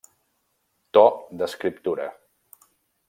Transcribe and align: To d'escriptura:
To 0.97 1.03
d'escriptura: 1.43 2.09